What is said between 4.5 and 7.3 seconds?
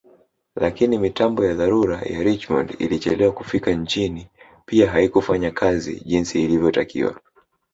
pia haikufanya kazi jinsi ilivyotakiwa